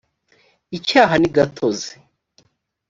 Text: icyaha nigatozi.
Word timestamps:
icyaha 0.77 1.13
nigatozi. 1.17 1.91